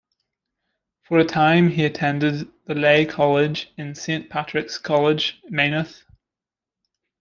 For 1.03 1.19
a 1.19 1.23
time 1.25 1.69
he 1.69 1.85
attended 1.85 2.49
the 2.65 2.73
lay 2.73 3.05
college 3.05 3.71
in 3.77 3.93
Saint 3.93 4.31
Patrick's 4.31 4.79
College, 4.79 5.39
Maynooth. 5.47 6.03